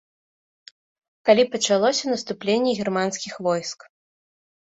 Калі 1.29 1.43
пачалося 1.55 2.03
наступленне 2.13 2.71
германскіх 2.79 3.33
войск. 3.49 3.79